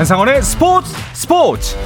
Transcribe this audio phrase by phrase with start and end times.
[0.00, 1.76] 한상원의 스포츠 스포츠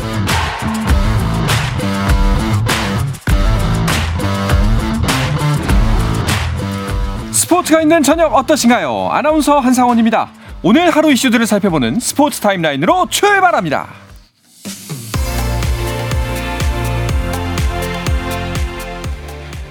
[7.32, 9.08] 스포츠가 있는 저녁 어떠신가요?
[9.10, 10.30] 아나운서 한상원입니다.
[10.62, 13.88] 오늘 하루 이슈들을 살펴보는 스포츠 타임라인으로 출발합니다.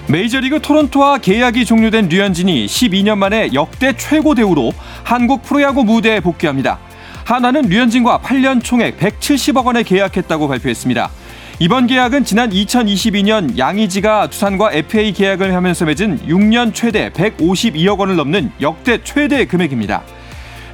[0.06, 4.72] 메이저리그 토론토와 계약이 종료된 류현진이 12년 만에 역대 최고 대우로
[5.02, 6.78] 한국 프로야구 무대에 복귀합니다.
[7.24, 11.10] 하나는 류현진과 8년 총액 170억 원에 계약했다고 발표했습니다.
[11.58, 18.52] 이번 계약은 지난 2022년 양의지가 두산과 FA 계약을 하면서 맺은 6년 최대 152억 원을 넘는
[18.60, 20.02] 역대 최대 금액입니다.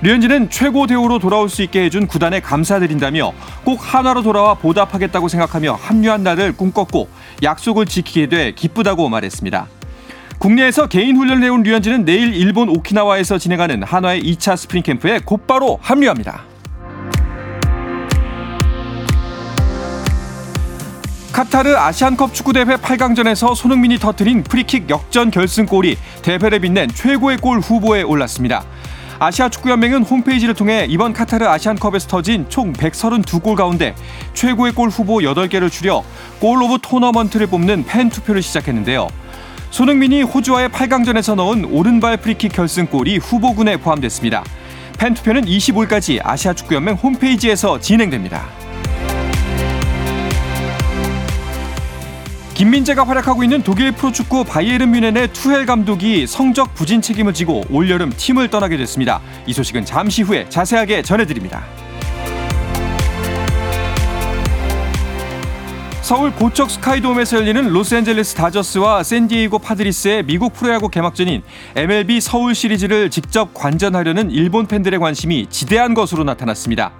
[0.02, 3.32] 류현진은 최고 대우로 돌아올 수 있게 해준 구단에 감사드린다며
[3.64, 7.08] 꼭 한화로 돌아와 보답하겠다고 생각하며 합류한 날을 꿈꿨고
[7.42, 9.68] 약속을 지키게 돼 기쁘다고 말했습니다.
[10.40, 16.44] 국내에서 개인 훈련을 해온 류현진은 내일 일본 오키나와에서 진행하는 한화의 2차 스프링 캠프에 곧바로 합류합니다.
[21.30, 28.64] 카타르 아시안컵 축구대회 8강전에서 손흥민이 터뜨린 프리킥 역전 결승골이 대회를 빛낸 최고의 골 후보에 올랐습니다.
[29.18, 33.94] 아시아 축구연맹은 홈페이지를 통해 이번 카타르 아시안컵에서 터진 총 132골 가운데
[34.32, 36.02] 최고의 골 후보 8개를 추려
[36.40, 39.08] goal of tournament를 뽑는 팬 투표를 시작했는데요.
[39.70, 44.44] 손흥민이 호주와의 8강전에서 넣은 오른발 프리킥 결승골이 후보군에 포함됐습니다.
[44.98, 48.48] 팬 투표는 25일까지 아시아 축구연맹 홈페이지에서 진행됩니다.
[52.54, 58.50] 김민재가 활약하고 있는 독일 프로축구 바이에른 뮌헨의 투헬 감독이 성적 부진 책임을 지고 올여름 팀을
[58.50, 59.22] 떠나게 됐습니다.
[59.46, 61.64] 이 소식은 잠시 후에 자세하게 전해드립니다.
[66.10, 71.40] 서울 고척 스카이돔에서 열리는 로스앤젤레스 다저스와 샌디에이고 파드리스의 미국 프로야구 개막전인
[71.76, 76.90] MLB 서울 시리즈를 직접 관전하려는 일본 팬들의 관심이 지대한 것으로 나타났습니다.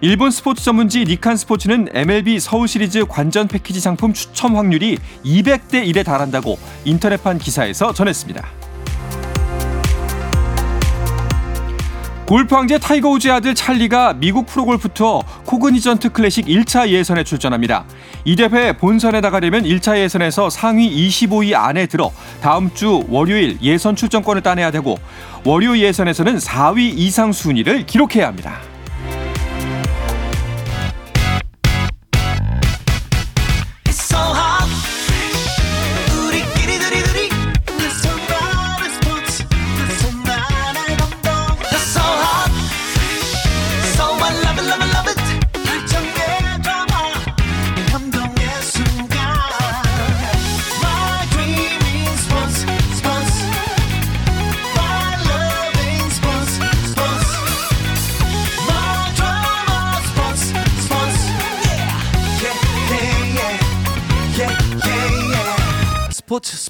[0.00, 6.02] 일본 스포츠 전문지 니칸 스포츠는 MLB 서울 시리즈 관전 패키지 상품 추첨 확률이 200대 1에
[6.02, 8.65] 달한다고 인터넷판 기사에서 전했습니다.
[12.26, 17.84] 골프 황제 타이거 우즈의 아들 찰리가 미국 프로골프 투어 코그니전트 클래식 1차 예선에 출전합니다.
[18.24, 22.10] 이 대회 본선에 나가려면 1차 예선에서 상위 25위 안에 들어
[22.42, 24.96] 다음 주 월요일 예선 출전권을 따내야 되고
[25.44, 28.58] 월요 예선에서는 4위 이상 순위를 기록해야 합니다.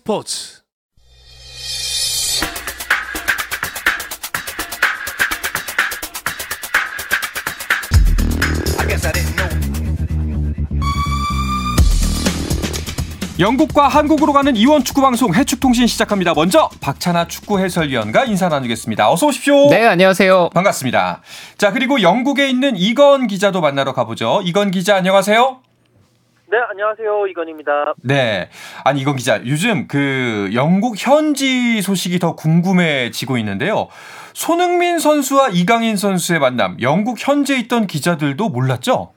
[0.07, 0.61] 스포츠
[13.39, 16.35] 영국과 한국으로 가는 이원 축구 방송 해축통신 시작합니다.
[16.35, 19.11] 먼저 박찬아 축구 해설위원과 인사 나누겠습니다.
[19.11, 19.69] 어서 오십시오.
[19.71, 20.51] 네, 안녕하세요.
[20.55, 21.21] 반갑습니다.
[21.59, 24.41] 자, 그리고 영국에 있는 이건 기자도 만나러 가보죠.
[24.45, 25.66] 이건 기자 안녕하세요.
[26.49, 27.27] 네, 안녕하세요.
[27.27, 27.95] 이건입니다.
[28.05, 28.49] 네.
[28.85, 29.45] 아니, 이건 기자.
[29.47, 33.89] 요즘 그 영국 현지 소식이 더 궁금해지고 있는데요.
[34.33, 39.13] 손흥민 선수와 이강인 선수의 만남, 영국 현지에 있던 기자들도 몰랐죠?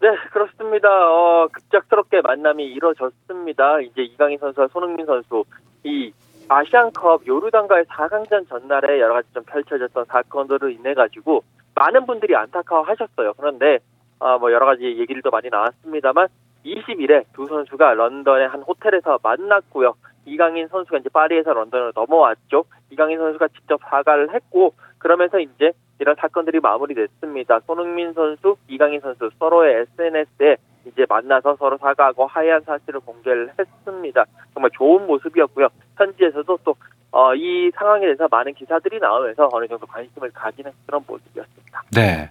[0.00, 0.88] 네, 그렇습니다.
[0.88, 3.80] 어, 급작스럽게 만남이 이뤄졌습니다.
[3.82, 5.44] 이제 이강인 선수와 손흥민 선수,
[5.84, 6.12] 이
[6.48, 11.42] 아시안컵 요르단과의 4강전 전날에 여러 가지 좀 펼쳐졌던 사건들을 인해 가지고
[11.74, 13.32] 많은 분들이 안타까워 하셨어요.
[13.36, 13.78] 그런데
[14.18, 16.28] 어, 뭐 여러 가지 얘기들도 많이 나왔습니다만
[16.64, 19.94] 20일에 두 선수가 런던의 한 호텔에서 만났고요.
[20.24, 22.64] 이강인 선수가 이제 파리에서 런던으로 넘어왔죠.
[22.90, 27.60] 이강인 선수가 직접 사과를 했고 그러면서 이제 이런 사건들이 마무리됐습니다.
[27.60, 30.56] 손흥민 선수, 이강인 선수 서로의 SNS에
[30.86, 34.24] 이제 만나서 서로 사과하고 하얀 사실을 공개를 했습니다.
[34.52, 35.68] 정말 좋은 모습이었고요.
[35.96, 36.74] 현지에서도 또
[37.12, 41.82] 어, 이 상황에 대해서 많은 기사들이 나오면서 어느 정도 관심을 가지는 그런 모습이었습니다.
[41.94, 42.30] 네.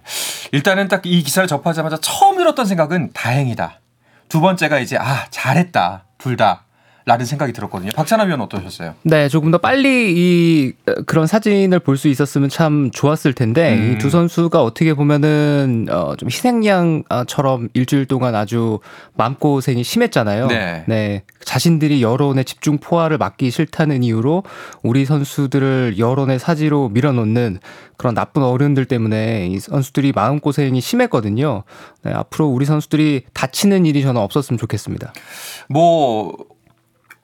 [0.52, 3.80] 일단은 딱 이 기사를 접하자마자 처음 들었던 생각은 다행이다.
[4.28, 6.65] 두 번째가 이제 아 잘했다 둘 다.
[7.08, 7.92] 라는 생각이 들었거든요.
[7.94, 8.94] 박찬하 위원 어떠셨어요?
[9.04, 10.72] 네, 조금 더 빨리 이
[11.06, 13.92] 그런 사진을 볼 수 있었으면 참 좋았을 텐데 음.
[13.92, 18.80] 이두 선수가 어떻게 보면은 어, 좀 희생양처럼 일주일 동안 아주
[19.14, 20.48] 마음고생이 심했잖아요.
[20.48, 21.22] 네.
[21.44, 24.42] 자신들이 여론의 집중 포화를 막기 싫다는 이유로
[24.82, 27.60] 우리 선수들을 여론의 사지로 밀어놓는
[27.96, 31.62] 그런 나쁜 어른들 때문에 이 선수들이 마음고생이 심했거든요.
[32.02, 35.14] 네, 앞으로 우리 선수들이 다치는 일이 저는 없었으면 좋겠습니다.
[35.68, 36.36] 뭐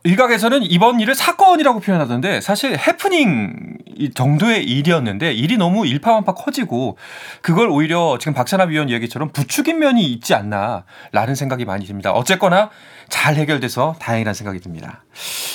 [0.05, 3.79] 일각에서는 이번 일을 사건이라고 표현하던데 사실 해프닝
[4.15, 6.97] 정도의 일이었는데 일이 너무 일파만파 커지고
[7.41, 12.13] 그걸 오히려 지금 박찬하 위원 이야기처럼 부추긴 면이 있지 않나라는 생각이 많이 듭니다.
[12.13, 12.71] 어쨌거나
[13.09, 15.05] 잘 해결돼서 다행이라는 생각이 듭니다.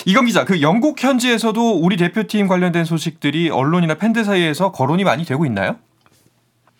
[0.05, 5.45] 이건 기자, 그 영국 현지에서도 우리 대표팀 관련된 소식들이 언론이나 팬들 사이에서 거론이 많이 되고
[5.45, 5.75] 있나요?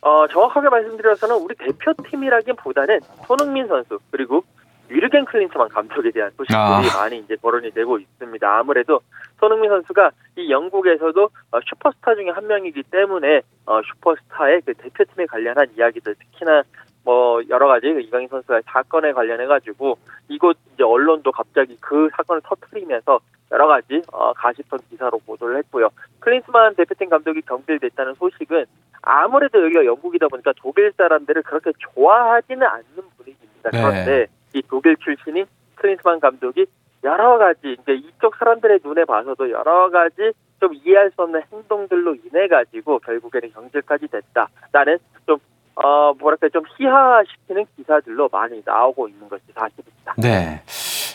[0.02, 4.44] 어, 정확하게 말씀드려서는 우리 대표팀이라기보다는 손흥민 선수 그리고
[4.90, 6.82] 위르겐 클린스만 감독에 대한 소식들이 아.
[7.02, 8.58] 많이 이제 거론이 되고 있습니다.
[8.58, 9.02] 아무래도
[9.40, 15.68] 손흥민 선수가 이 영국에서도 어, 슈퍼스타 중에 한 명이기 때문에 어, 슈퍼스타의 그 대표팀에 관련한
[15.76, 16.64] 이야기들 특히나
[17.04, 19.98] 뭐 여러 가지 그 이강인 선수의 사건에 관련해 가지고
[20.28, 23.20] 이곳 이제 언론도 갑자기 그 사건을 터트리면서
[23.52, 25.90] 여러 가지 어, 가십성 기사로 보도를 했고요.
[26.20, 28.66] 클린스만 대표팀 감독이 경질됐다는 소식은
[29.02, 33.70] 아무래도 여기가 영국이다 보니까 독일 사람들을 그렇게 좋아하지는 않는 분위기입니다.
[33.72, 33.82] 네.
[33.82, 35.46] 그런데 이 독일 출신인
[35.76, 36.66] 클린스만 감독이
[37.04, 42.48] 여러 가지 이제 이쪽 사람들의 눈에 봐서도 여러 가지 좀 이해할 수 없는 행동들로 인해
[42.48, 44.50] 가지고 결국에는 경질까지 됐다.
[44.72, 45.38] 나는 좀
[45.76, 50.16] 어, 뭐랄까, 좀 희화시키는 기사들로 많이 나오고 있는 것이 사실입니다.
[50.18, 50.60] 네.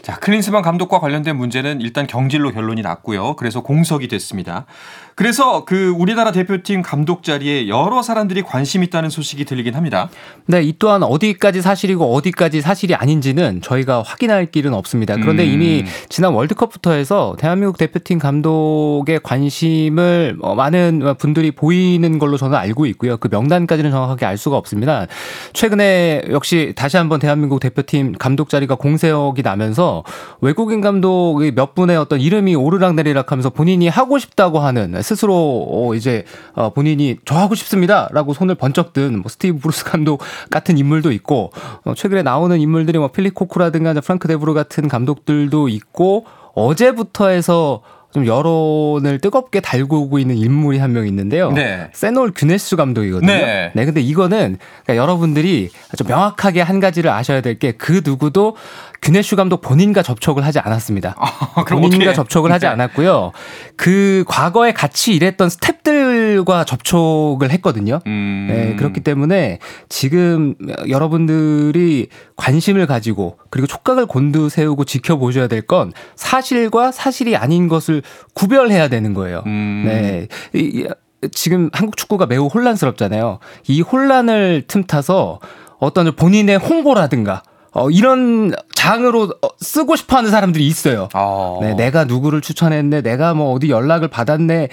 [0.03, 3.37] 자, 클린스만 감독과 관련된 문제는 일단 경질로 결론이 났고요.
[3.37, 4.67] 그래서 공석이 됐습니다.
[5.15, 10.09] 그래서 그 우리나라 대표팀 감독 자리에 여러 사람들이 관심 있다는 소식이 들리긴 합니다.
[10.47, 15.15] 네, 이 또한 어디까지 사실이고 어디까지 사실이 아닌지는 저희가 확인할 길은 없습니다.
[15.17, 15.53] 그런데 음.
[15.53, 22.87] 이미 지난 월드컵부터 해서 대한민국 대표팀 감독의 관심을 어, 많은 분들이 보이는 걸로 저는 알고
[22.87, 23.19] 있고요.
[23.19, 25.07] 그 명단까지는 정확하게 알 수가 없습니다.
[25.53, 29.92] 최근에 역시 다시 한번 대한민국 대표팀 감독 자리가 공석이 나면서
[30.41, 35.35] 외국인 감독이 몇 분의 어떤 이름이 오르락 내리락 하면서 본인이 하고 싶다고 하는 스스로
[35.71, 36.25] 어, 이제
[36.55, 41.51] 어, 본인이 저 하고 싶습니다라고 손을 번쩍 든 뭐 스티브 브루스 감독 같은 인물도 있고
[41.85, 46.25] 어, 최근에 나오는 인물들이 뭐 필립 코쿠라든가 프랑크 데부르 같은 감독들도 있고
[46.55, 51.51] 어제부터 해서 좀 여론을 뜨겁게 달구고 있는 인물이 한 명 있는데요.
[51.51, 51.89] 네.
[51.95, 53.27] 세뇰 귀네슈 감독이거든요.
[53.33, 53.73] 네.
[53.75, 53.85] 네.
[53.87, 58.57] 근데 이거는 그러니까 여러분들이 좀 명확하게 한 가지를 아셔야 될 게 그 누구도
[59.03, 61.15] 규네슈 감독 본인과 접촉을 하지 않았습니다.
[61.19, 62.71] 아, 본인과 접촉을 하지 네.
[62.73, 63.33] 않았고요.
[63.77, 67.99] 그 과거에 같이 일했던 스탭들과 접촉을 했거든요.
[68.07, 68.47] 음.
[68.49, 69.59] 네, 그렇기 때문에
[69.89, 70.55] 지금
[70.89, 78.03] 여러분들이 관심을 가지고 그리고 촉각을 곤두세우고 지켜보셔야 될 건 사실과 사실이 아닌 것을
[78.35, 79.43] 구별해야 되는 거예요.
[79.47, 79.85] 음.
[79.87, 80.27] 네.
[80.55, 83.39] 이- 이- 지금 한국 축구가 매우 혼란스럽잖아요.
[83.69, 85.39] 이 혼란을 틈타서
[85.79, 91.09] 어떤 본인의 홍보라든가 어, 이런 장으로 어, 쓰고 싶어 하는 사람들이 있어요.
[91.13, 91.59] 아.
[91.61, 94.69] 네, 내가 누구를 추천했네, 내가 뭐 어디 연락을 받았네,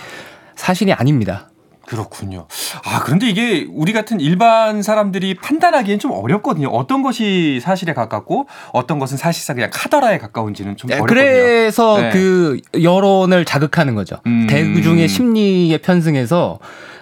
[0.55, 1.49] 사실이 아닙니다.
[1.89, 2.45] 그렇군요.
[2.85, 6.67] 아, 그런데 이게 우리 같은 일반 사람들이 판단하기엔 좀 어렵거든요.
[6.67, 11.19] 어떤 것이 사실에 가깝고 어떤 것은 사실상 그냥 카더라에 가까운지는 좀 어렵거든요.
[11.19, 12.11] 그래서 네.
[12.11, 14.17] 그 여론을 자극하는 거죠.
[14.27, 14.45] 음.
[14.47, 16.59] 대중의 심리에 편승해서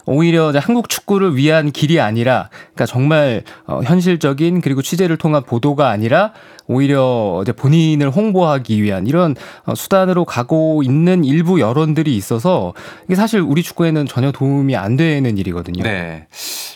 [0.07, 6.33] 오히려 한국 축구를 위한 길이 아니라, 그러니까 정말 어, 현실적인 그리고 취재를 통한 보도가 아니라
[6.67, 12.73] 오히려 이제 본인을 홍보하기 위한 이런 어, 수단으로 가고 있는 일부 여론들이 있어서
[13.05, 15.83] 이게 사실 우리 축구에는 전혀 도움이 안 되는 일이거든요.
[15.83, 16.27] 네.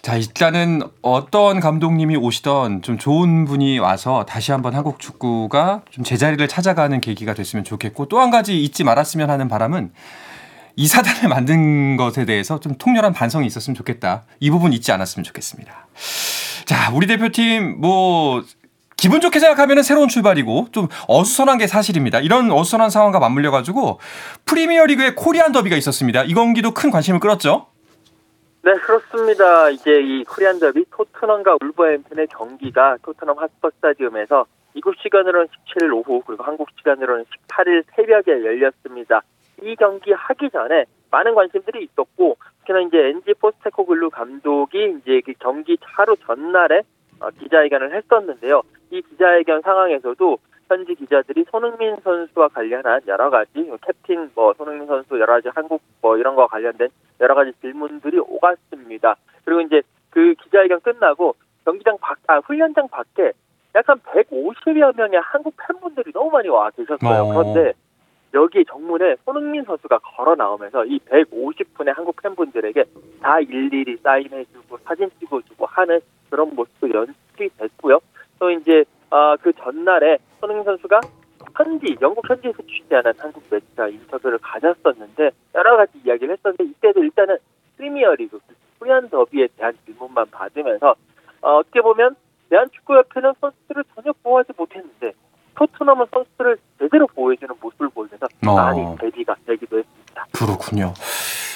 [0.01, 6.45] 자, 일단은 어떤 감독님이 오시던 좀 좋은 분이 와서 다시 한번 한국 축구가 좀 제자리를
[6.47, 9.91] 찾아가는 계기가 됐으면 좋겠고 또 한 가지 잊지 말았으면 하는 바람은
[10.75, 14.23] 이 사단을 만든 것에 대해서 좀 통렬한 반성이 있었으면 좋겠다.
[14.39, 15.87] 이 부분 잊지 않았으면 좋겠습니다.
[16.65, 18.43] 자, 우리 대표팀 뭐
[18.95, 22.19] 기분 좋게 생각하면 새로운 출발이고 좀 어수선한 게 사실입니다.
[22.19, 23.99] 이런 어수선한 상황과 맞물려 가지고
[24.45, 26.23] 프리미어리그의 코리안 더비가 있었습니다.
[26.23, 27.67] 이 경기도 큰 관심을 끌었죠.
[28.63, 29.71] 네, 그렇습니다.
[29.71, 36.43] 이제 이 코리안 더비 토트넘과 울버햄튼의 경기가 토트넘 핫스퍼 스타디움에서 미국 시간으로는 17일 오후 그리고
[36.43, 39.23] 한국 시간으로는 18일 새벽에 열렸습니다.
[39.61, 45.77] 이 경기 하기 전에 많은 관심들이 있었고 특히나 이제 엔지 포스테코글루 감독이 이제 그 경기
[45.81, 46.81] 하루 전날에
[47.19, 48.61] 어, 기자회견을 했었는데요.
[48.89, 50.37] 이 기자회견 상황에서도
[50.67, 56.17] 현지 기자들이 손흥민 선수와 관련한 여러 가지 캡틴 뭐 손흥민 선수 여러 가지 한국 뭐
[56.17, 56.87] 이런 거와 관련된
[57.19, 59.15] 여러 가지 질문들이 오갔습니다.
[59.43, 63.33] 그리고 이제 그 기자회견 끝나고 경기장 밖, 아, 훈련장 밖에
[63.75, 67.21] 약간 150여 명의 한국 팬분들이 너무 많이 와 계셨어요.
[67.21, 67.33] 어.
[67.33, 67.73] 그런데
[68.33, 72.83] 여기 정문에 손흥민 선수가 걸어 나오면서 이 150분의 한국 팬분들에게
[73.21, 77.99] 다 일일이 사인해주고 사진 찍어주고 하는 그런 모습도 연출이 됐고요.
[78.39, 81.01] 또 이제 아, 그 전날에 손흥민 선수가
[81.57, 87.37] 현지 영국 현지에서 취재하는 한국 매체와 인터뷰를 가졌었는데 여러 가지 이야기를 했었는데 이때도 일단은
[87.77, 88.39] 프리미어리그
[88.79, 90.95] 후연 더비에 대한 질문만 받으면서
[91.41, 92.15] 어, 어떻게 보면
[92.49, 95.13] 대한축구협회는 선수들을 전혀 보호하지 못했는데
[95.55, 97.55] 토트넘은 선수들을 제대로 보호해주는
[98.45, 98.55] 어.
[98.55, 100.25] 많이 대비가 되기도 했습니다.
[100.31, 100.93] 그렇군요.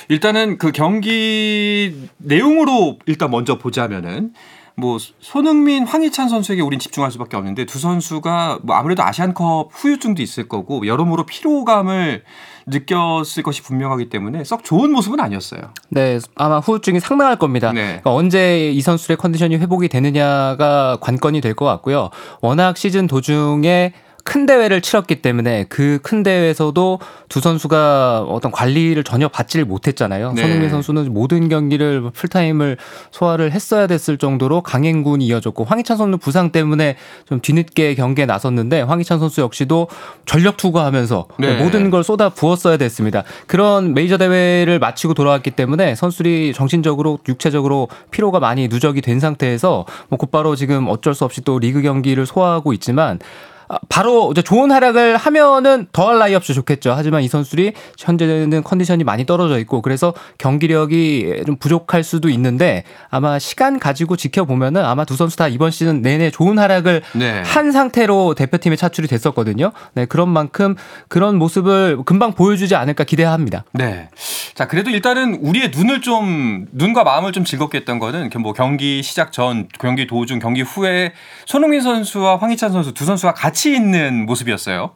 [0.10, 4.34] 일단은 그 경기 내용으로 일단 먼저 보자면은
[4.77, 10.50] 뭐 손흥민, 황희찬 선수에게 우린 집중할 수밖에 없는데 두 선수가 뭐 아무래도 아시안컵 후유증도 있을
[10.50, 12.24] 거고 여러모로 피로감을
[12.68, 15.62] 느꼈을 것이 분명하기 때문에 썩 좋은 모습은 아니었어요.
[15.89, 17.72] 네, 아마 후유증이 상당할 겁니다.
[17.72, 17.86] 네.
[17.86, 22.10] 그러니까 언제 이 선수의 컨디션이 회복이 되느냐가 관건이 될 것 같고요.
[22.42, 23.94] 워낙 시즌 도중에
[24.25, 30.34] 큰 대회를 치렀기 때문에 그 큰 대회에서도 두 선수가 어떤 관리를 전혀 받지를 못했잖아요.
[30.34, 30.41] 네.
[30.41, 32.77] 손흥민 선수는 모든 경기를 풀타임을
[33.12, 36.96] 소화를 했어야 됐을 정도로 강행군이 이어졌고 황희찬 선수 부상 때문에
[37.27, 39.88] 좀 뒤늦게 경기에 나섰는데 황희찬 선수 역시도
[40.25, 41.58] 전력 투구하면서 네.
[41.63, 43.24] 모든 걸 쏟아 부었어야 됐습니다.
[43.48, 50.17] 그런 메이저 대회를 마치고 돌아왔기 때문에 선수들이 정신적으로 육체적으로 피로가 많이 누적이 된 상태에서 뭐
[50.17, 53.55] 곧바로 지금 어쩔 수 없이 또 리그 경기를 소화하고 있지만 아,
[53.90, 56.94] 바로 이제 좋은 활약을 하면은 더할 나위 없이 좋겠죠.
[56.96, 63.40] 하지만 이 선수들이 현재는 컨디션이 많이 떨어져 있고 그래서 경기력이 좀 부족할 수도 있는데 아마
[63.40, 67.42] 시간 가지고 지켜보면은 아마 두 선수 다 이번 시즌 내내 좋은 활약을 네.
[67.46, 69.72] 한 상태로 대표팀에 차출이 됐었거든요.
[69.94, 70.76] 네, 그런 만큼
[71.08, 73.66] 그런 모습을 금방 보여주지 않을까 기대합니다.
[73.74, 74.10] 네.
[74.54, 79.32] 자, 그래도 일단은 우리의 눈을 좀, 눈과 마음을 좀 즐겁게 했던 거는 뭐 경기 시작
[79.32, 81.14] 전, 경기 도중, 경기 후에
[81.46, 84.96] 손흥민 선수와 황희찬 선수 두 선수가 같이 있는 모습이었어요.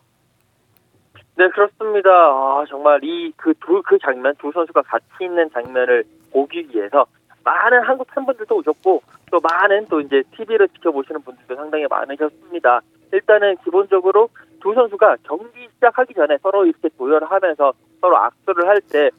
[1.38, 2.10] 네, 그렇습니다.
[2.12, 7.06] 아, 정말 이 그두그 장면 두 선수가 같이 있는 장면을 보기 위해서
[7.44, 9.02] 많은 한국 팬분들도 오셨고
[9.32, 12.82] 또 많은 또 이제 TV를 지켜보시는 분들도 상당히 많으셨습니다.
[13.14, 14.30] 일단은 기본적으로
[14.62, 19.10] 두 선수가 경기 시작하기 전에 서로 이렇게 도열하면서 서로 악수를 할 때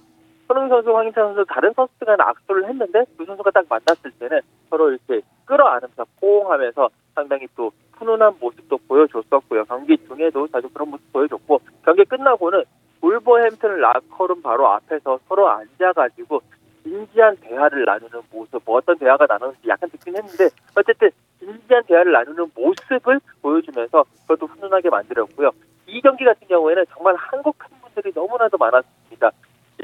[0.50, 5.20] 손흥민 선수, 황희찬 선수 다른 선수들과 악수를 했는데 두 선수가 딱 만났을 때는 서로 이렇게
[5.44, 9.64] 끌어안으면서 포옹하면서 상당히 또 훈훈한 모습도 보여줬었고요.
[9.66, 12.64] 경기 중에도 자주 그런 모습 보여줬고 경기 끝나고는
[13.00, 16.42] 울버햄튼 라커룸 바로 앞에서 서로 앉아가지고
[16.82, 22.50] 진지한 대화를 나누는 모습, 뭐 어떤 대화가 나누는지 약간 듣긴 했는데 어쨌든 진지한 대화를 나누는
[22.54, 25.52] 모습을 보여주면서 그것도 훈훈하게 만들었고요.
[25.86, 29.30] 이 경기 같은 경우에는 정말 한국 팬분들이 너무나도 많았습니다.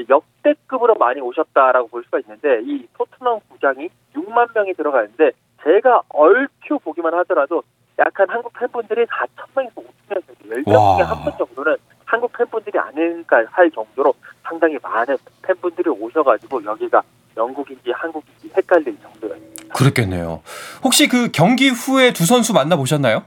[0.09, 5.31] 역대급으로 많이 오셨다라고 볼 수가 있는데 이 토트넘 구장이 6만 명이 들어가는데
[5.63, 7.63] 제가 얼추 보기만 하더라도
[7.99, 11.03] 약한 한국 팬분들이 4천 명에서 5천 명 정도, 10명 중에 와.
[11.03, 11.75] 한분 정도는
[12.05, 14.13] 한국 팬분들이 아닐까 할 정도로
[14.43, 17.01] 상당히 많은 팬분들이 오셔가지고 여기가
[17.35, 19.73] 영국인지 한국인지 헷갈릴 정도였습니다.
[19.73, 20.41] 그랬겠네요.
[20.83, 23.23] 혹시 그 경기 후에 두 선수 만나보셨나요?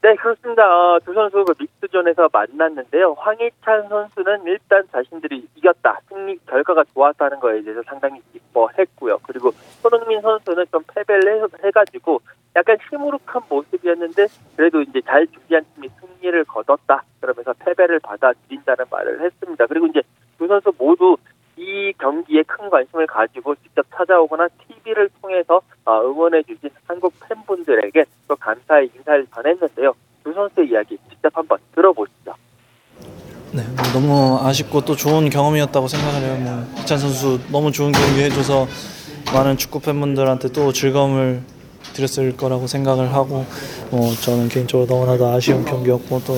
[0.00, 0.62] 네, 그렇습니다.
[0.64, 3.14] 어, 두 선수 그 믹스존에서 만났는데요.
[3.18, 9.18] 황희찬 선수는 일단 자신들이 이겼다, 승리 결과가 좋았다는 거에 대해서 상당히 기뻐했고요.
[9.24, 9.50] 그리고
[9.82, 12.20] 손흥민 선수는 좀 패배를 해- 해가지고
[12.58, 17.04] 약간 시무룩한 모습이었는데 그래도 이제 잘 준비한 팀이 승리를 거뒀다.
[17.20, 19.66] 그러면서 패배를 받아들인다는 말을 했습니다.
[19.66, 20.02] 그리고 이제
[20.38, 21.16] 두 선수 모두
[21.56, 28.90] 이 경기에 큰 관심을 가지고 직접 찾아오거나 TV를 통해서 어, 응원해주신 한국 팬분들에게 또 감사의
[28.96, 29.94] 인사를 전했는데요.
[30.24, 32.34] 두 선수의 이야기 직접 한번 들어보시죠.
[33.52, 36.36] 네, 뭐 너무 아쉽고 또 좋은 경험이었다고 생각을 해요.
[36.40, 38.66] 뭐 희찬 선수 너무 좋은 경기 해줘서
[39.32, 41.42] 많은 축구 팬분들한테 또 즐거움을
[41.98, 43.44] 드렸을 거라고 생각을 하고
[43.90, 46.36] 뭐 저는 개인적으로 너무나도 아쉬운 경기였고 또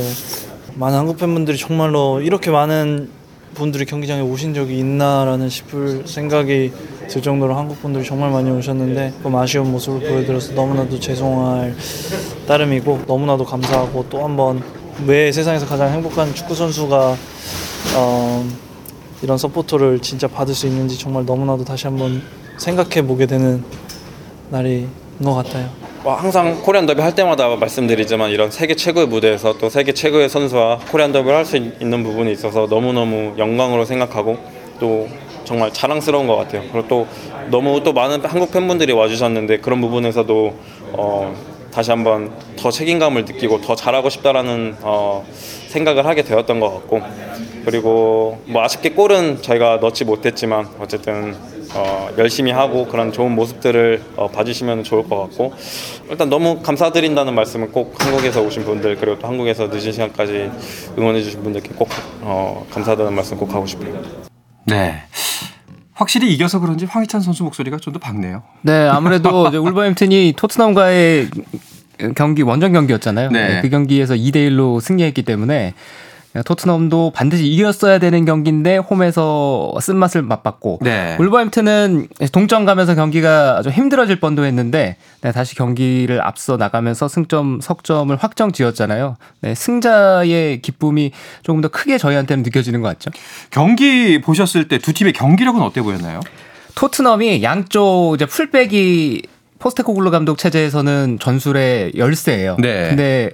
[0.75, 3.11] 많은 한국 팬분들이 정말로 이렇게 많은
[3.55, 6.73] 분들이 경기장에 오신 적이 있나라는 싶을 생각이
[7.09, 11.75] 들 정도로 한국 분들이 정말 많이 오셨는데 좀 아쉬운 모습을 보여드려서 너무나도 죄송할
[12.47, 14.63] 따름이고 너무나도 감사하고 또 한번
[15.07, 17.17] 왜 세상에서 가장 행복한 축구 선수가
[17.97, 18.49] 어,
[19.23, 22.23] 이런 서포터를 진짜 받을 수 있는지 정말 너무나도 다시 한번
[22.57, 23.65] 생각해 보게 되는
[24.51, 25.69] 날인 것 같아요.
[26.03, 30.79] 뭐 항상 코리안 더비 할 때마다 말씀드리지만 이런 세계 최고의 무대에서 또 세계 최고의 선수와
[30.91, 34.39] 코리안 더비를 할 수 있는 부분이 있어서 너무너무 영광으로 생각하고
[34.79, 35.09] 또
[35.45, 36.63] 정말 자랑스러운 것 같아요.
[36.73, 37.07] 그리고 또
[37.51, 40.55] 너무 또 많은 한국 팬분들이 와주셨는데 그런 부분에서도
[40.93, 41.35] 어,
[41.73, 45.25] 다시 한번 더 책임감을 느끼고 더 잘하고 싶다라는 어,
[45.69, 47.01] 생각을 하게 되었던 것 같고
[47.65, 51.37] 그리고 뭐 아쉽게 골은 저희가 넣지 못했지만 어쨌든
[51.75, 55.53] 어, 열심히 하고 그런 좋은 모습들을 어, 봐주시면 좋을 것 같고
[56.11, 60.51] 일단 너무 감사드린다는 말씀을 꼭 한국에서 오신 분들 그리고 또 한국에서 늦은 시간까지
[60.99, 61.89] 응원해 주신 분들께 꼭
[62.23, 64.03] 어, 감사하다는 말씀 꼭 하고 싶어요.
[64.65, 65.03] 네.
[65.95, 68.43] 확실히 이겨서 그런지 황희찬 선수 목소리가 좀 더 밝네요.
[68.63, 71.29] 네, 아무래도 이제 울버햄튼이 토트넘과의
[72.17, 73.31] 경기 원정 경기였잖아요.
[73.31, 73.49] 네.
[73.49, 75.75] 네, 그 경기에서 2대 1로 승리했기 때문에
[76.45, 81.17] 토트넘도 반드시 이겼어야 되는 경기인데 홈에서 쓴맛을 맛봤고 네.
[81.19, 88.15] 울버햄튼은 동점 가면서 경기가 좀 힘들어질 뻔도 했는데 네, 다시 경기를 앞서 나가면서 승점 석점을
[88.17, 89.17] 확정 지었잖아요.
[89.41, 93.11] 네, 승자의 기쁨이 조금 더 크게 저희한테는 느껴지는 것 같죠.
[93.51, 96.21] 경기 보셨을 때 두 팀의 경기력은 어때 보였나요?
[96.75, 99.23] 토트넘이 양쪽 이제 풀백이
[99.59, 102.57] 포스테코글루 감독 체제에서는 전술의 열세예요.
[102.59, 102.89] 네.
[102.89, 103.31] 근데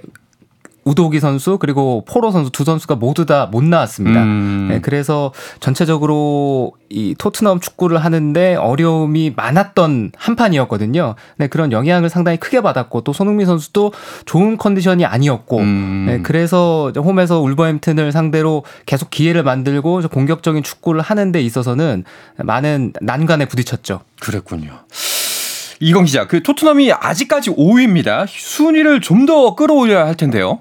[0.87, 4.23] 우도기 선수 그리고 포로 선수 두 선수가 모두 다 못 나왔습니다.
[4.23, 4.67] 음.
[4.69, 11.15] 네, 그래서 전체적으로 이 토트넘 축구를 하는데 어려움이 많았던 한 판이었거든요.
[11.37, 13.93] 네, 그런 영향을 상당히 크게 받았고 또 손흥민 선수도
[14.25, 16.05] 좋은 컨디션이 아니었고 음.
[16.07, 22.03] 네, 그래서 홈에서 울버햄튼을 상대로 계속 기회를 만들고 좀 공격적인 축구를 하는 데 있어서는
[22.37, 24.01] 많은 난관에 부딪혔죠.
[24.19, 24.71] 그랬군요.
[25.79, 28.25] 이건 기자, 그 토트넘이 아직까지 5위입니다.
[28.27, 30.59] 순위를 좀 더 끌어올려야 할 텐데요.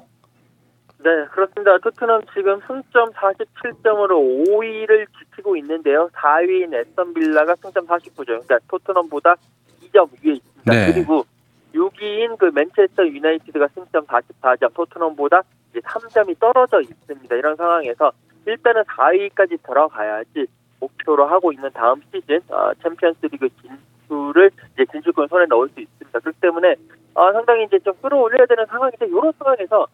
[1.07, 1.79] 네, 그렇습니다.
[1.79, 6.11] 토트넘 지금 승점 47점으로 5위를 지키고 있는데요.
[6.13, 8.27] 4위인 에스턴 빌라가 승점 49점.
[8.27, 9.37] 그러니까 토트넘보다
[9.85, 10.73] 2점 위에 있습니다.
[10.73, 10.93] 네.
[10.93, 11.25] 그리고
[11.73, 17.37] 6위인 그 맨체스터 유나이티드가 승점 44점, 토트넘보다 이제 3점이 떨어져 있습니다.
[17.37, 18.11] 이런 상황에서
[18.45, 20.47] 일단은 4위까지 들어가야지
[20.81, 26.19] 목표로 하고 있는 다음 시즌 어, 챔피언스리그 진출을 이제 진출권 손에 넣을 수 있습니다.
[26.19, 26.75] 그렇기 때문에
[27.15, 29.87] 어, 상당히 이제 좀 끌어올려야 되는 상황인데 이런 상황에서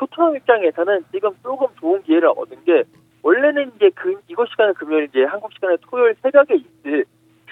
[0.00, 2.84] 토트넘 입장에서는 지금 조금 좋은 기회를 얻은 게
[3.22, 7.04] 원래는 이제 그 이곳 시간은 금요일 이제 한국 시간의 토요일 새벽에 있을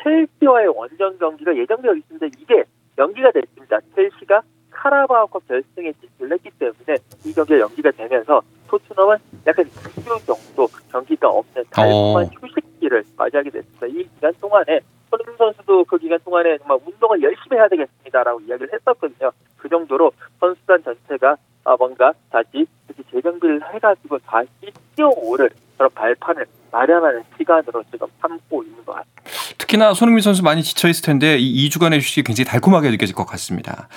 [0.03, 2.27] 첼시와의 원정 경기가 예정되어 있습니다.
[2.41, 2.65] 이게
[2.97, 3.79] 연기가 됐습니다.
[3.95, 4.41] 첼시가
[4.71, 12.25] 카라바오컵 결승에 진출했기 때문에 이 경기가 연기가 되면서 토트넘은 약간 2주 정도 경기가 없는 달콤한
[12.25, 12.31] 어.
[12.41, 13.87] 휴식기를 맞이하게 됐습니다.
[13.89, 19.33] 이 기간 동안에 손흥민 선수도 그 기간 동안에 정말 운동을 열심히 해야 되겠습니다라고 이야기를 했었거든요.
[19.59, 21.37] 그 정도로 선수단 전체가
[21.69, 24.49] 아, 뭔가 다시 다시 재정비를 해가지고 다시
[24.97, 29.23] 뛰어오를 그런 발판을 마련하는 시간으로 지금 삼고 있는 것 같습니다.
[29.59, 33.89] 특히나 손흥민 선수 많이 지쳐 있을 텐데 이 2주간의 휴식이 굉장히 달콤하게 느껴질 것 같습니다.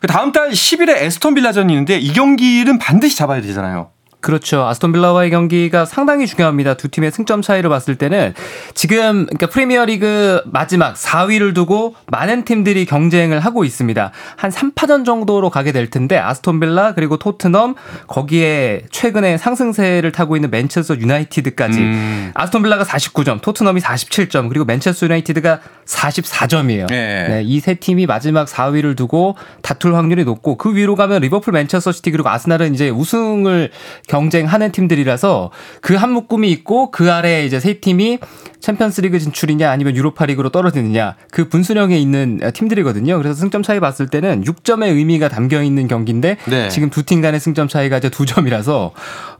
[0.00, 3.90] 그 다음 달 10일에 에스턴 빌라전이 있는데 이 경기는 반드시 잡아야 되잖아요.
[4.20, 4.64] 그렇죠.
[4.66, 6.74] 아스톤 빌라와의 경기가 상당히 중요합니다.
[6.74, 8.34] 두 팀의 승점 차이를 봤을 때는
[8.74, 14.10] 지금 그러니까 프리미어 리그 마지막 4위를 두고 많은 팀들이 경쟁을 하고 있습니다.
[14.36, 17.76] 한 3파전 정도로 가게 될 텐데 아스톤 빌라 그리고 토트넘
[18.08, 22.30] 거기에 최근에 상승세를 타고 있는 맨체스터 유나이티드까지 음.
[22.34, 26.88] 아스톤 빌라가 49점, 토트넘이 47점, 그리고 맨체스터 유나이티드가 44점이에요.
[26.88, 27.28] 네.
[27.28, 31.92] 네, 이 세 팀이 마지막 4위를 두고 다툴 확률이 높고 그 위로 가면 리버풀, 맨체스터
[31.92, 33.70] 시티 그리고 아스날은 이제 우승을
[34.08, 35.50] 경쟁하는 팀들이라서
[35.82, 38.18] 그 한 묶음이 있고 그 아래 이제 세 팀이
[38.60, 43.16] 챔피언스리그 진출이냐 아니면 유로파리그로 떨어지느냐 그 분수령에 있는 팀들이거든요.
[43.18, 46.68] 그래서 승점 차이 봤을 때는 6점의 의미가 담겨 있는 경기인데 네.
[46.68, 48.92] 지금 두 팀 간의 승점 차이가 이제 두 점이라서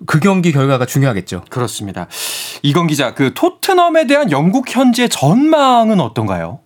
[0.06, 1.42] 그 경기 결과가 중요하겠죠.
[1.50, 2.06] 그렇습니다.
[2.62, 6.60] 이건 기자, 그 토트넘에 대한 영국 현재 전망은 어떤가요?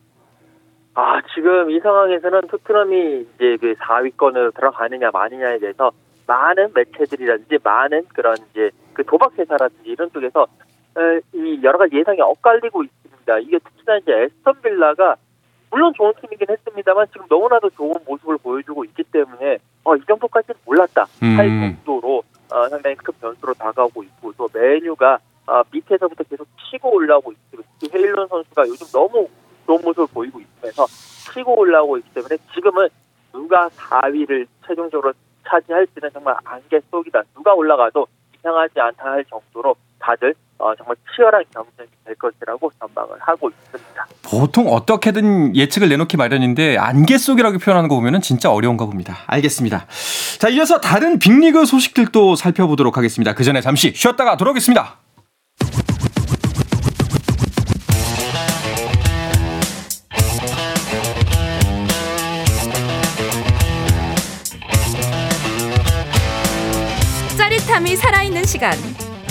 [0.95, 5.91] 아, 지금 이 상황에서는 토트넘이 이제 그 4위권으로 들어가느냐 마느냐에 대해서
[6.26, 11.00] 많은 매체들이라든지 많은 그런 이제 그 도박 회사라든지 이런 쪽에서 어,
[11.32, 13.38] 이 여러 가지 예상이 엇갈리고 있습니다.
[13.40, 15.16] 이게 특히나 이제 에스턴 빌라가
[15.70, 21.06] 물론 좋은 팀이긴 했습니다만 지금 너무나도 좋은 모습을 보여주고 있기 때문에 어, 이 정도까지는 몰랐다
[21.37, 21.76] 할 음.
[21.85, 27.62] 정도로 어, 상당히 큰 변수로 다가오고 있고 또 메뉴가 어, 밑에서부터 계속 치고 올라오고 있고
[27.80, 29.28] 특히 헤일런 선수가 요즘 너무
[29.66, 32.88] 좋은 모습을 보이고 있으면서 치고 올라오고 있기 때문에 지금은
[33.32, 35.14] 누가 4위를 최종적으로
[35.53, 37.23] 차지할지는 정말 안개 속이다.
[37.35, 38.07] 누가 올라가도
[38.38, 44.07] 이상하지 않다 할 정도로 다들 어, 정말 치열한 경쟁이 될 것이라고 전망을 하고 있습니다.
[44.25, 49.19] 보통 어떻게든 예측을 내놓기 마련인데 안개 속이라고 표현하는 거 보면은 진짜 어려운가 봅니다.
[49.27, 49.87] 알겠습니다.
[50.38, 53.35] 자, 이어서 다른 빅리그 소식들도 살펴보도록 하겠습니다.
[53.35, 54.99] 그 전에 잠시 쉬었다가 돌아오겠습니다.
[67.83, 68.73] 짜릿함이 살아있는 시간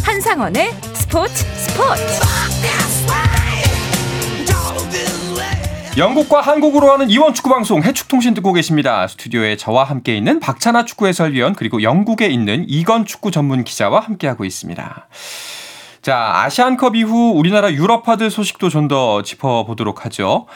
[0.03, 2.03] 한상원의 스포츠 스포츠
[5.97, 9.07] 영국과 한국으로 하는 이원 축구 방송 해축통신 듣고 계십니다.
[9.07, 14.45] 스튜디오에 저와 함께 있는 박찬아 축구 해설위원 그리고 영국에 있는 이건 축구 전문 기자와 함께하고
[14.45, 15.07] 있습니다.
[16.01, 20.47] 자, 아시안컵 이후 우리나라 유럽파들 소식도 좀 더 짚어보도록 하죠.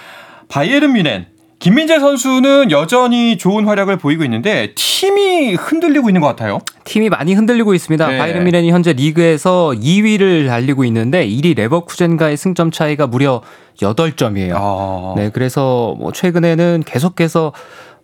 [0.49, 1.34] 바이에른 뮌헨.
[1.65, 6.59] 김민재 선수는 여전히 좋은 활약을 보이고 있는데 팀이 흔들리고 있는 것 같아요.
[6.83, 8.07] 팀이 많이 흔들리고 있습니다.
[8.07, 8.19] 네.
[8.19, 13.41] 바이에른 미렌이 현재 리그에서 2위를 달리고 있는데 1위 레버쿠젠과의 승점 차이가 무려
[13.79, 14.53] 8점이에요.
[14.55, 17.51] 아, 네, 그래서 뭐 최근에는 계속해서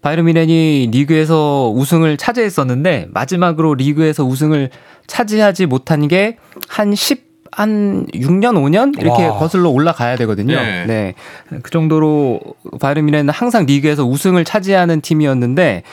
[0.02, 4.72] 바이에른 미넨이 리그에서 우승을 차지했었는데 마지막으로 리그에서 우승을
[5.06, 9.38] 차지하지 못한 게 한 10, 한 6년, 5년 이렇게 와.
[9.38, 10.56] 거슬러 올라가야 되거든요.
[10.56, 10.86] 네.
[10.86, 11.14] 네.
[11.62, 12.40] 그 정도로
[12.80, 15.84] 바이에른 미넨은 항상 리그에서 우승을 차지하는 팀이었는데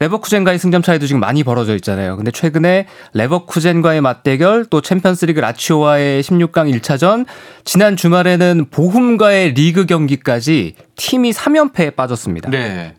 [0.00, 2.16] 레버쿠젠과의 승점 차이도 지금 많이 벌어져 있잖아요.
[2.16, 7.26] 근데 최근에 레버쿠젠과의 맞대결 또 챔피언스리그 라치오와의 16강 1차전
[7.64, 12.50] 지난 주말에는 보훔과의 리그 경기까지 팀이 3연패에 빠졌습니다.
[12.50, 12.94] 네.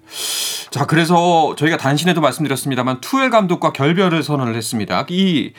[0.69, 5.05] 자, 그래서 저희가 단신에도 말씀드렸습니다만 투엘 감독과 결별을 선언을 했습니다.
[5.09, 5.53] 이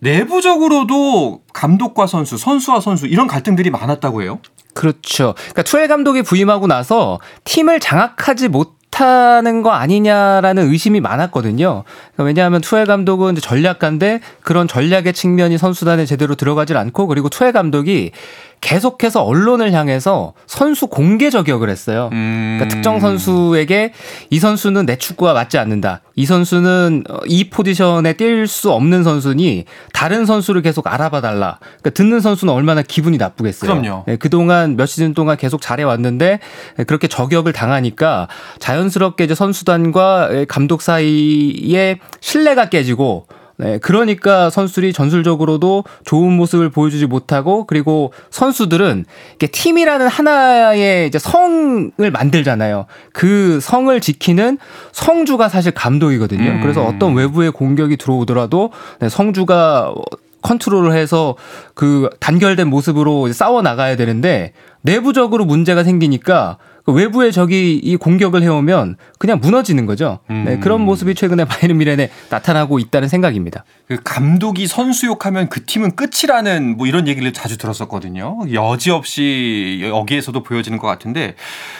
[0.00, 4.40] 내부적으로도 감독과 선수, 선수와 선수 이런 갈등들이 많았다고 해요.
[4.74, 5.34] 그렇죠.
[5.36, 11.84] 그러니까 투엘 감독이 부임하고 나서 팀을 장악하지 못 하는 거 아니냐라는 의심이 많았거든요.
[11.84, 18.12] 그러니까 왜냐하면 투엘 감독은 전략가인데 그런 전략의 측면이 선수단에 제대로 들어가질 않고 그리고 투엘 감독이
[18.60, 22.10] 계속해서 언론을 향해서 선수 공개 저격을 했어요.
[22.12, 22.56] 음.
[22.58, 23.92] 그러니까 특정 선수에게
[24.30, 26.00] 이 선수는 내 축구와 맞지 않는다.
[26.16, 31.58] 이 선수는 어, 이 포지션에 뛸 수 없는 선수니 다른 선수를 계속 알아봐 달라.
[31.60, 33.70] 그러니까 듣는 선수는 얼마나 기분이 나쁘겠어요.
[33.70, 34.04] 그럼요.
[34.06, 36.40] 네, 그동안 몇 시즌 동안 계속 잘해왔는데
[36.78, 43.26] 네, 그렇게 저격을 당하니까 자연스럽게 이제 선수단과 감독 사이에 신뢰가 깨지고
[43.58, 52.10] 네, 그러니까 선수들이 전술적으로도 좋은 모습을 보여주지 못하고 그리고 선수들은 이게 팀이라는 하나의 이제 성을
[52.12, 52.86] 만들잖아요.
[53.12, 54.58] 그 성을 지키는
[54.92, 56.50] 성주가 사실 감독이거든요.
[56.50, 56.60] 음.
[56.60, 59.94] 그래서 어떤 외부의 공격이 들어오더라도 네, 성주가
[60.42, 61.34] 컨트롤을 해서
[61.74, 68.96] 그 단결된 모습으로 싸워 나가야 되는데 내부적으로 문제가 생기니까 그 외부의 적이 이 공격을 해오면
[69.18, 70.20] 그냥 무너지는 거죠.
[70.28, 70.60] 네, 음.
[70.60, 73.64] 그런 모습이 최근에 바이른 미렌에 나타나고 있다는 생각입니다.
[73.88, 78.38] 그 감독이 선수 욕하면 그 팀은 끝이라는 뭐 이런 얘기를 자주 들었었거든요.
[78.52, 81.34] 여지없이 여기에서도 보여지는 것 같은데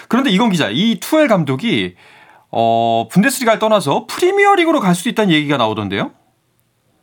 [0.08, 1.94] 그런데 이건 기자, 이 투헬 감독이
[2.50, 6.10] 어 분데스리가를 떠나서 프리미어리그로 갈 수도 있다는 얘기가 나오던데요.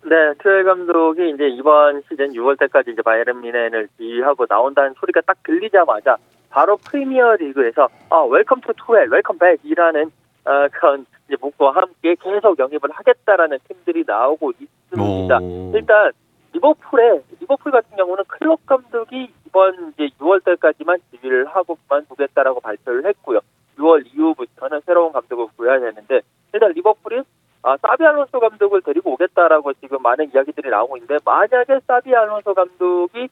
[0.06, 5.38] 네, 투헬 감독이 이제 이번 시즌 6월 때까지 이제 바이에른 뮌헨을 지휘하고 나온다는 소리가 딱
[5.44, 6.18] 들리자마자
[6.54, 10.12] 바로 프리미어 리그에서 어, welcome to 투헬, welcome back이라는
[10.46, 15.40] 어, 그런 이제 문구와 함께 계속 영입을 하겠다라는 팀들이 나오고 있습니다.
[15.40, 15.72] 오.
[15.74, 16.12] 일단
[16.54, 23.40] 리버풀에 리버풀 같은 경우는 클롭 감독이 이번 이제 6월 달까지만 지휘를 하고 그만두겠다라고 발표를 했고요.
[23.80, 26.22] 6월 이후부터는 새로운 감독을 구해야 되는데
[26.54, 27.24] 일단 리버풀이
[27.64, 33.22] 아, 사비 알론소 감독을 데리고 오겠다라고 지금 많은 이야기들이 나오고 있는데 만약에 사비 알론소 감독이
[33.22, 33.30] 을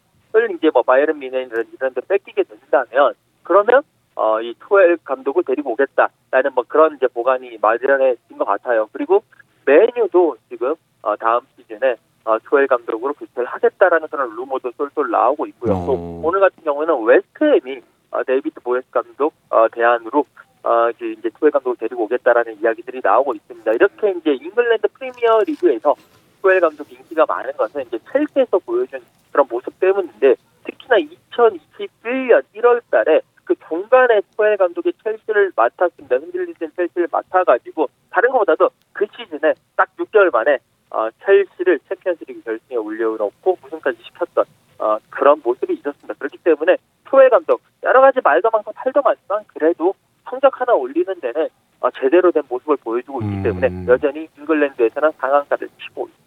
[0.56, 3.14] 이제 뭐 바이에른 뮌헨 이런 이런 데 뺏기게 된다면
[3.44, 3.82] 그러면
[4.16, 8.88] 어, 이 투헬 감독을 데리고 오겠다라는 뭐 그런 이제 복안이 마련해진 것 같아요.
[8.92, 9.24] 그리고
[9.66, 15.74] 맨유도 지금 어, 다음 시즌에 어, 투헬 감독으로 교체를 하겠다라는 그런 루머도 솔솔 나오고 있고요.
[15.74, 15.86] 오.
[15.86, 20.26] 또 오늘 같은 경우는 웨스트햄이 어, 데이비드 모예스 감독 어, 대안으로
[20.64, 23.72] 어, 이제 이제 투헬 감독을 데리고 오겠다라는 이야기들이 나오고 있습니다.
[23.72, 25.96] 이렇게 이제 잉글랜드 프리미어 리그에서
[26.42, 29.00] 투헬 감독 인기가 많은 것은 이제 첼시에서 보여준
[29.32, 36.16] 그런 모습 때문인데 특히나 2021년 1월 달에 그 중간에 투헬 감독이 첼시를 맡았습니다.
[36.16, 40.58] 흔들리던 첼시를 맡아가지고 다른 것보다도 그 시즌에 딱 6개월 만에
[40.90, 44.46] 어, 첼시를 챔피언스리그 결승에 올려놓고 우승까지 시켰던
[44.80, 46.14] 어, 그런 모습이 있었습니다.
[46.18, 49.94] 그렇기 때문에 투헬 감독 여러 가지 말도 많고 탈도 많지만 그래도
[50.30, 51.50] 성적 하나 올리는 데는
[51.80, 53.44] 어, 제대로 된 모습을 보여주고 있기 음.
[53.44, 56.21] 때문에 여전히 잉글랜드에서는 상한가를 치고 있습니다.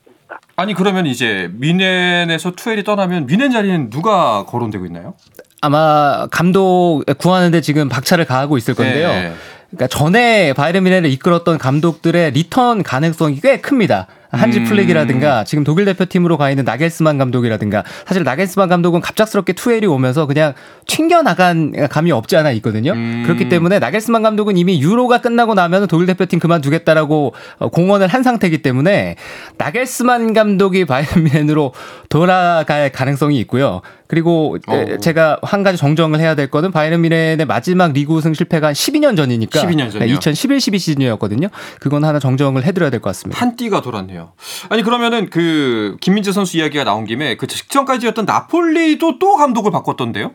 [0.57, 5.15] 아니 그러면 이제 뮌헨에서 투헬이 떠나면 뮌헨 자리는 누가 거론되고 있나요?
[5.61, 9.09] 아마 감독 구하는데 지금 박차를 가하고 있을 건데요.
[9.09, 9.33] 네.
[9.71, 14.07] 그러니까 전에 바이에른 뮌헨을 이끌었던 감독들의 리턴 가능성이 꽤 큽니다.
[14.35, 14.65] 한지 음.
[14.65, 20.55] 플릭이라든가 지금 독일 대표팀으로 가 있는 나겔스만 감독이라든가 사실 나겔스만 감독은 갑작스럽게 투엘이 오면서 그냥
[20.87, 22.93] 튕겨 나간 감이 없지 않아 있거든요.
[22.93, 23.23] 음.
[23.25, 28.63] 그렇기 때문에 나겔스만 감독은 이미 유로가 끝나고 나면 독일 대표팀 그만두겠다라고 어, 공언을 한 상태이기
[28.63, 29.17] 때문에
[29.59, 31.73] 나겔스만 감독이 바이에른 미넨으로
[32.09, 33.83] 돌아갈 가능성이 있고요.
[34.07, 34.99] 그리고 에, 어.
[34.99, 39.17] 제가 한 가지 정정을 해야 될 거는 바이에른 미넨의 마지막 리그 우승 실패가 한 12년
[39.17, 40.15] 전이니까 12년 전이요?
[40.15, 41.49] 2011, 12 시즌이었거든요.
[41.81, 43.41] 그건 하나 정정을 해 드려야 될 것 같습니다.
[43.41, 44.33] 한 띠가 돌았네요.
[44.69, 50.33] 아니 그러면은 그 김민재 선수 이야기가 나온 김에 그 직전까지였던 나폴리도 또 감독을 바꿨던데요?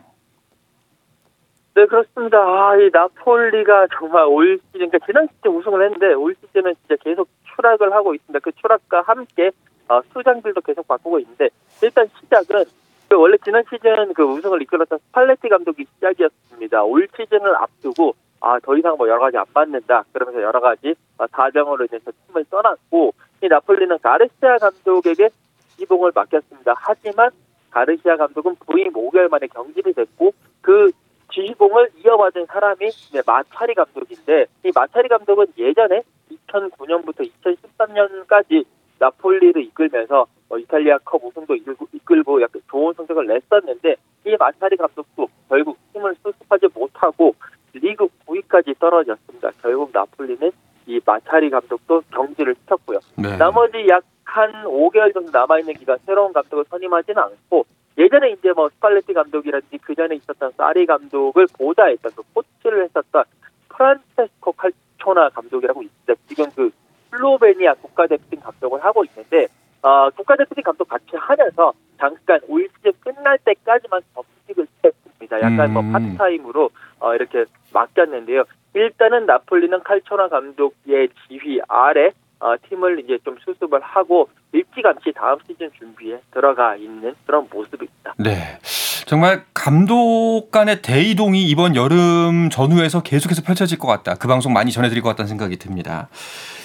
[1.76, 2.36] 네, 그렇습니다.
[2.38, 7.28] 아, 이 나폴리가 정말 올 시즌, 그러니까 지난 시즌 우승을 했는데 올 시즌은 진짜 계속
[7.54, 8.40] 추락을 하고 있습니다.
[8.42, 9.50] 그 추락과 함께
[9.88, 11.48] 어, 수장들도 계속 바꾸고 있는데
[11.82, 12.70] 일단 시작은 그
[13.16, 16.84] 원래 지난 시즌 그 우승을 이끌었던 스팔레티 감독이 시작이었습니다.
[16.84, 21.26] 올 시즌을 앞두고 아 더 이상 뭐 여러 가지 안 받는다 그러면서 여러 가지 어,
[21.26, 25.28] 사정으로 인해서 팀을 떠났고 이 나폴리는 가르시아 감독에게
[25.76, 26.74] 지봉을 맡겼습니다.
[26.76, 27.30] 하지만
[27.70, 30.90] 가르시아 감독은 부임 5개월 만에 경질이 됐고 그
[31.32, 36.02] 지휘봉을 이어받은 사람이 이제 마차리 감독인데 이 마차리 감독은 예전에
[36.48, 38.64] 2009년부터 2013년까지
[38.98, 40.26] 나폴리를 이끌면서 어,
[40.58, 46.66] 이탈리아 컵 우승도 이끌고, 이끌고 약간 좋은 성적을 냈었는데 이 마차리 감독도 결국 팀을 수습하지
[46.74, 47.34] 못하고
[47.72, 49.50] 리그 9위까지 떨어졌습니다.
[49.62, 50.50] 결국 나폴리는
[50.86, 52.98] 이 마차리 감독도 경질을 시켰고요.
[53.16, 53.36] 네.
[53.36, 57.66] 나머지 약 한 5개월 정도 남아있는 기간 새로운 감독을 선임하지는 않고
[57.98, 63.24] 예전에 이제 뭐 스팔레티 감독이라든지 그 전에 있었던 사리 감독을 보좌했던 그 코치를 했었던
[63.68, 66.14] 프란체스코 칼초나 감독이라고 있습니다.
[66.28, 66.70] 지금 그
[67.10, 69.48] 슬로베니아 국가대표팀 감독을 하고 있는데
[69.82, 75.40] 어, 국가대표팀 감독 같이 하면서 잠깐 올 시즌 끝날 때까지만 점직을 했습니다.
[75.40, 75.92] 약간 뭐 음.
[75.92, 78.44] 파트타임으로 어, 이렇게 맡겼는데요.
[78.74, 85.70] 일단은 나폴리는 칼초나 감독의 지휘 아래 어, 팀을 이제 좀 수습을 하고 일찌감치 다음 시즌
[85.78, 88.14] 준비에 들어가 있는 그런 모습입니다.
[88.18, 88.58] 네.
[89.06, 94.14] 정말 감독 간의 대이동이 이번 여름 전후에서 계속해서 펼쳐질 것 같다.
[94.14, 96.08] 그 방송 많이 전해드릴 것 같다는 생각이 듭니다.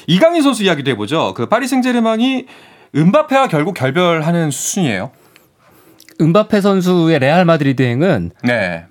[0.08, 1.34] 이강인 선수 이야기도 해보죠.
[1.34, 2.46] 그 파리 생제르맹이
[2.96, 5.12] 음바페와 결국 결별하는 수순이에요.
[6.22, 8.86] 음바페 선수의 레알 마드리드 행은 네.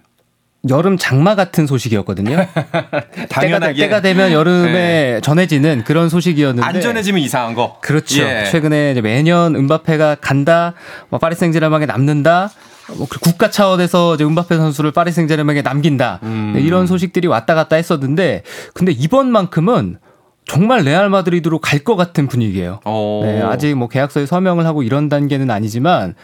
[0.68, 2.36] 여름 장마 같은 소식이었거든요.
[3.12, 7.78] 때가, 당연하게 때가 되면 여름에 전해지는 그런 소식이었는데 안 전해지면 이상한 거.
[7.80, 8.22] 그렇죠.
[8.22, 8.44] 예.
[8.50, 10.74] 최근에 매년 음바페가 간다,
[11.10, 12.50] 뭐 파리 생제르맹에 남는다.
[12.96, 16.20] 뭐 국가 차원에서 이제 음바페 선수를 파리 생제르맹에 남긴다.
[16.22, 16.52] 음.
[16.54, 18.42] 네, 이런 소식들이 왔다 갔다 했었는데
[18.74, 19.98] 근데 이번만큼은
[20.46, 22.80] 정말 레알 마드리드로 갈 것 같은 분위기예요.
[22.84, 23.20] 어.
[23.24, 26.14] 네, 아직 뭐 계약서에 서명을 하고 이런 단계는 아니지만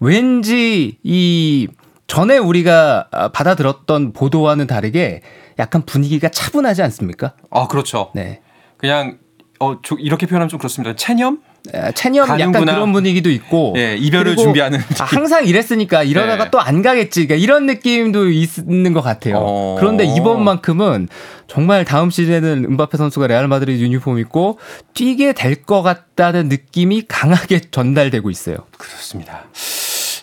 [0.00, 1.68] 왠지 이
[2.06, 5.22] 전에 우리가 아, 받아들었던 보도와는 다르게
[5.58, 7.34] 약간 분위기가 차분하지 않습니까?
[7.50, 8.10] 아 그렇죠.
[8.14, 8.40] 네.
[8.78, 9.18] 그냥
[9.60, 10.94] 어 저- 이렇게 표현하면 좀 그렇습니다.
[10.94, 11.40] 체념?
[11.74, 12.74] 아, 체념 약간 가는구나.
[12.74, 16.50] 그런 분위기도 있고 예, 이별을 준비하는 아, 항상 이랬으니까 이러다가 네.
[16.50, 19.36] 또안 가겠지 그러니까 이런 느낌도 있는 것 같아요.
[19.38, 19.76] 어.
[19.78, 21.08] 그런데 이번만큼은
[21.46, 24.58] 정말 다음 시즌에는 음바페 선수가 레알 마드리드 유니폼 입고
[24.94, 28.56] 뛰게 될 것 같다는 느낌이 강하게 전달되고 있어요.
[28.78, 29.44] 그렇습니다.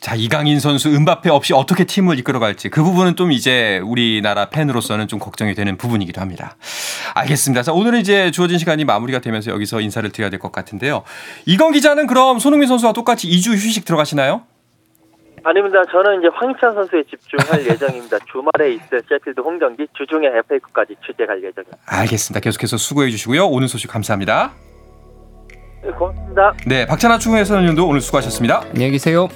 [0.05, 5.17] 자 이강인 선수 음바페 없이 어떻게 팀을 이끌어갈지 그 부분은 좀 이제 우리나라 팬으로서는 좀
[5.17, 6.57] 걱정이 되는 부분이기도 합니다.
[7.15, 7.63] 알겠습니다.
[7.63, 11.01] 자 오늘은 이제 주어진 시간이 마무리가 되면서 여기서 인사를 드려야 될 것 같은데요.
[11.47, 14.43] 이건 기자는 그럼 손흥민 선수와 똑같이 2주 휴식 들어가시나요?
[15.43, 15.81] 아닙니다.
[15.91, 18.19] 저는 이제 황희찬 선수에 집중할 예정입니다.
[18.31, 21.77] 주말에 있을 셰필드 홈 경기, 주중에 FA컵까지 취재할 예정입니다.
[21.87, 22.41] 알겠습니다.
[22.41, 23.47] 계속해서 수고해 주시고요.
[23.47, 24.51] 오늘 소식 감사합니다.
[25.83, 26.53] 네, 고맙습니다.
[26.67, 28.65] 네, 박찬아 추후 해설위원도 오늘 수고하셨습니다.
[28.69, 29.29] 안녕히 계세요.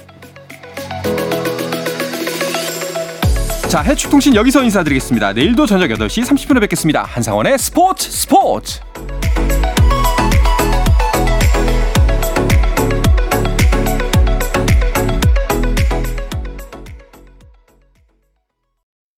[3.70, 5.32] 자, 해축통신 여기서 인사드리겠습니다.
[5.32, 7.04] 내일도 저녁 8시 30분에 뵙겠습니다.
[7.04, 8.80] 한상원의 스포츠 스포츠!